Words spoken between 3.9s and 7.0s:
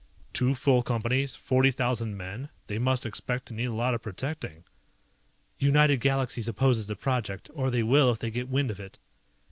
of protecting." "United Galaxies opposes the